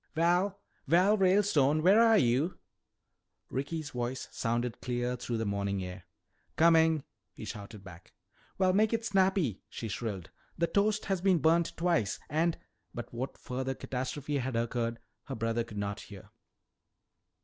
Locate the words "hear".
15.99-16.31